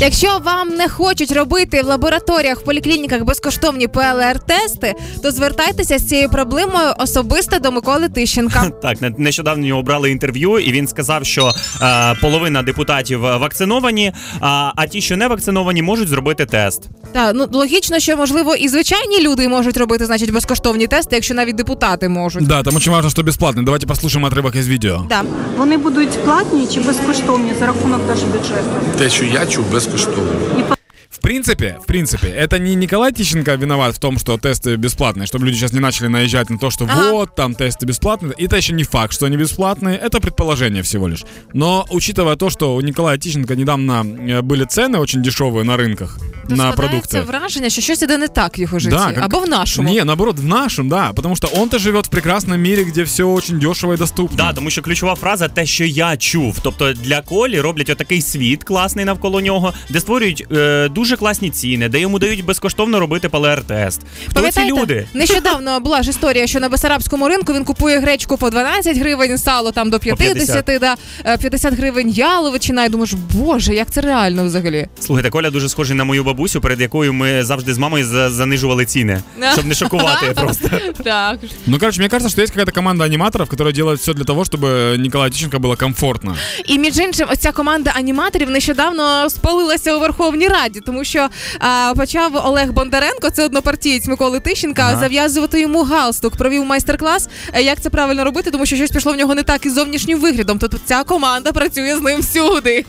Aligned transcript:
Якщо 0.00 0.38
вам 0.44 0.68
не 0.68 0.88
хочуть 0.88 1.32
робити 1.32 1.82
в 1.82 1.86
лабораторіях 1.86 2.58
в 2.60 2.64
поліклініках 2.64 3.24
безкоштовні 3.24 3.86
ПЛР-тести, 3.88 4.92
то 5.22 5.30
звертайтеся 5.30 5.98
з 5.98 6.08
цією 6.08 6.28
проблемою 6.28 6.92
особисто 6.98 7.58
до 7.58 7.72
Миколи 7.72 8.08
Тищенка. 8.08 8.70
Так, 8.82 9.00
не- 9.02 9.14
нещодавно 9.18 9.66
його 9.66 9.82
брали 9.82 10.10
інтерв'ю, 10.10 10.58
і 10.58 10.72
він 10.72 10.88
сказав, 10.88 11.24
що 11.26 11.52
е, 11.82 12.14
половина 12.20 12.62
депутатів 12.62 13.20
вакциновані, 13.20 14.12
а, 14.40 14.72
а 14.76 14.86
ті, 14.86 15.00
що 15.00 15.16
не 15.16 15.28
вакциновані, 15.28 15.82
можуть 15.82 16.08
зробити 16.08 16.46
тест. 16.46 16.82
Так, 17.12 17.32
ну 17.34 17.46
логічно, 17.52 17.98
що 17.98 18.16
можливо 18.16 18.54
і 18.54 18.68
звичайні 18.68 19.20
люди 19.20 19.48
можуть 19.48 19.76
робити, 19.76 20.06
значить, 20.06 20.32
безкоштовні 20.32 20.86
тести, 20.86 21.16
якщо 21.16 21.34
навіть 21.34 21.56
депутати 21.56 22.08
можуть. 22.08 22.46
Да, 22.46 22.62
там 22.62 22.76
очень 22.76 22.92
важно, 22.92 23.10
что 23.10 23.22
бесплатно. 23.22 23.62
Давайте 23.62 23.86
послушаем 23.86 24.26
отрывок 24.26 24.56
из 24.58 24.68
видео. 24.68 25.06
Да. 25.08 25.22
Вони 25.56 25.76
будуть 25.76 26.24
платні 26.24 26.66
чи 26.74 26.80
безкоштовні 26.80 27.52
за 27.60 27.66
рахунок 27.66 28.06
держбюджету? 28.06 28.70
Те, 28.98 29.10
що 29.10 29.24
я 29.24 29.46
чув, 29.46 29.64
безкоштовно. 29.92 30.76
В 31.10 31.20
принципе, 31.20 31.78
в 31.82 31.86
принципе, 31.86 32.28
это 32.28 32.58
не 32.58 32.74
Николай 32.74 33.12
Тищенко 33.12 33.54
виноват 33.54 33.96
в 33.96 33.98
том, 33.98 34.18
что 34.18 34.38
тесты 34.38 34.76
бесплатные, 34.76 35.26
чтобы 35.26 35.46
люди 35.46 35.56
сейчас 35.56 35.72
не 35.72 35.80
начали 35.80 36.06
наезжать 36.06 36.48
на 36.48 36.58
то, 36.58 36.70
что 36.70 36.84
Ага. 36.84 37.10
вот, 37.12 37.34
там 37.34 37.54
тесты 37.54 37.86
бесплатные. 37.86 38.34
Это 38.38 38.56
еще 38.56 38.72
не 38.72 38.84
факт, 38.84 39.12
что 39.12 39.26
они 39.26 39.36
бесплатные, 39.36 39.96
это 39.96 40.20
предположение 40.20 40.82
всего 40.82 41.08
лишь. 41.08 41.24
Но 41.52 41.86
учитывая 41.90 42.36
то, 42.36 42.50
что 42.50 42.74
у 42.74 42.80
Николая 42.80 43.18
Тищенко 43.18 43.56
недавно 43.56 44.04
э, 44.06 44.42
были 44.42 44.64
цены 44.64 44.98
очень 44.98 45.22
дешевые 45.22 45.64
на 45.64 45.76
рынках 45.76 46.18
на 46.56 46.72
складається 46.72 47.18
продукты. 47.18 47.26
враження, 47.26 47.70
що 47.70 47.82
щось 47.82 48.02
іде 48.02 48.18
не 48.18 48.28
так 48.28 48.58
в 48.58 48.60
його 48.60 48.78
житті. 48.78 48.96
как- 48.96 49.24
Або 49.24 49.38
в 49.38 49.48
нашому. 49.48 49.92
Не, 49.94 50.04
наоборот, 50.04 50.38
в 50.38 50.44
нашем, 50.44 50.88
да. 50.88 51.12
Потому 51.12 51.36
что 51.36 51.48
он-то 51.54 51.78
живет 51.78 52.06
в 52.06 52.08
прекрасном 52.08 52.62
мире, 52.62 52.84
где 52.84 53.02
все 53.02 53.24
очень 53.24 53.58
дешево 53.58 53.94
и 53.94 53.96
доступно. 53.96 54.36
Да, 54.36 54.52
тому 54.52 54.70
що 54.70 54.82
ключова 54.82 55.14
фраза 55.14 55.48
те, 55.48 55.66
що 55.66 55.84
я 55.84 56.16
чув. 56.16 56.58
Тобто 56.62 56.92
для 56.92 57.20
Колі 57.20 57.60
роблять 57.60 57.90
отакий 57.90 58.22
світ 58.22 58.64
класний 58.64 59.04
навколо 59.04 59.40
нього, 59.40 59.74
де 59.90 60.00
створюють 60.00 60.46
е, 60.52 60.88
дуже 60.88 61.16
класні 61.16 61.50
ціни, 61.50 61.88
де 61.88 62.00
йому 62.00 62.18
дають 62.18 62.44
безкоштовно 62.44 63.00
робити 63.00 63.28
ПЛР-тест. 63.28 64.00
Хто 64.28 64.50
ці 64.50 64.64
люди? 64.64 65.06
Нещодавно 65.14 65.80
була 65.88 66.02
ж 66.02 66.10
історія, 66.10 66.46
що 66.46 66.60
на 66.60 66.68
Бесарабському 66.68 67.28
ринку 67.28 67.52
він 67.52 67.64
купує 67.64 67.98
гречку 67.98 68.36
по 68.36 68.50
12 68.50 68.98
гривень, 68.98 69.38
сало 69.38 69.72
там 69.72 69.90
до 69.90 69.98
50, 69.98 70.64
50. 70.64 70.80
да, 70.80 70.96
е, 71.24 71.36
50 71.38 71.74
гривень 71.74 72.08
яловичина. 72.10 72.84
І 72.84 72.88
думаєш, 72.88 73.12
боже, 73.34 73.74
як 73.74 73.90
це 73.90 74.00
реально 74.00 74.44
взагалі? 74.44 74.88
Слухайте, 75.00 75.30
Коля 75.30 75.50
дуже 75.50 75.68
схожий 75.68 75.96
на 75.96 76.04
мою 76.04 76.24
бабусю, 76.37 76.61
перед 76.61 76.81
якою 76.81 77.13
ми 77.13 77.43
завжди 77.43 77.73
з 77.73 77.77
мамою 77.77 78.05
за- 78.05 78.29
занижували 78.29 78.85
ціни, 78.85 79.21
щоб 79.53 79.65
не 79.65 79.75
шокувати 79.75 80.25
просто. 80.35 80.69
Так. 81.03 81.39
Ну, 81.67 81.79
короче, 81.79 81.99
мне 81.99 82.09
кажется, 82.09 82.29
что 82.29 82.41
есть 82.41 82.53
какая-то 82.53 82.71
команда 82.71 83.03
аниматоров, 83.03 83.49
которая 83.49 83.73
делает 83.73 83.99
все 83.99 84.13
для 84.13 84.23
того, 84.23 84.43
чтобы 84.43 84.97
Николаю 84.97 85.31
Тищенко 85.31 85.57
было 85.57 85.77
комфортно. 85.79 86.35
І 86.65 86.79
між 86.79 86.97
іншим, 86.97 87.27
оця 87.31 87.51
команда 87.51 87.91
аніматорів 87.95 88.49
нещодавно 88.49 89.29
спалилася 89.29 89.95
у 89.95 89.99
Верховній 89.99 90.47
Раді, 90.47 90.79
тому 90.85 91.03
що 91.03 91.27
а, 91.59 91.93
почав 91.95 92.41
Олег 92.45 92.71
Бондаренко, 92.71 93.29
це 93.29 93.45
однопартієць 93.45 94.07
Миколи 94.07 94.39
Тищенка, 94.39 94.81
Ага. 94.83 94.99
зав'язувати 94.99 95.61
йому 95.61 95.83
галстук. 95.83 96.35
Провів 96.37 96.65
майстер-клас. 96.65 97.29
е, 97.53 97.61
Як 97.63 97.81
це 97.81 97.89
правильно 97.89 98.23
робити, 98.23 98.51
тому 98.51 98.65
що 98.65 98.75
щось 98.75 98.91
пішло 98.91 99.13
в 99.13 99.15
нього 99.15 99.35
не 99.35 99.43
так 99.43 99.65
із 99.65 99.73
зовнішнім 99.73 100.19
виглядом. 100.19 100.59
Тобто 100.59 100.77
ця 100.85 101.03
команда 101.03 101.51
працює 101.51 101.95
з 101.97 102.01
ним 102.01 102.19
всюди. 102.21 102.85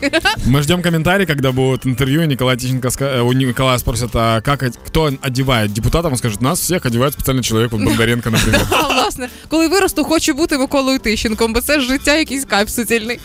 Мы 0.47 0.61
ждем 0.61 0.81
комментарий, 0.81 1.25
когда 1.25 1.51
будет 1.51 1.85
интервью, 1.85 2.21
и 2.21 2.27
Николай 2.27 2.57
Тищенко 2.57 2.87
ска- 2.87 3.17
э, 3.17 3.21
у 3.21 3.33
Николая 3.46 3.78
спросят, 3.78 4.10
а 4.14 4.40
как, 4.40 4.64
кто 4.86 5.10
одевает 5.22 5.72
депутатов, 5.72 6.12
он 6.12 6.18
скажет, 6.18 6.40
нас 6.40 6.60
всех 6.60 6.86
одевает 6.86 7.12
специальный 7.14 7.42
человек, 7.42 7.72
вот 7.72 7.82
Бондаренко, 7.82 8.30
например. 8.30 8.60
А 8.70 8.88
власне, 8.92 9.28
коли 9.48 9.68
виросту, 9.68 10.04
хочу 10.04 10.34
бути 10.34 10.58
Миколою 10.58 10.98
Тищенком, 10.98 11.52
бо 11.52 11.60
це 11.60 11.80
ж 11.80 11.86
життя 11.86 12.16
якийсь 12.16 12.44
кайф 12.44 12.70
суцільний. 12.70 13.20